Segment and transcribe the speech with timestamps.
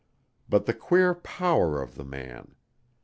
[0.49, 2.55] But the queer power of the man!